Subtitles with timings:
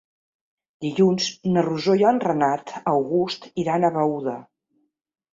[0.85, 1.25] Dilluns
[1.57, 4.35] na Rosó i en Renat August iran a Beuda.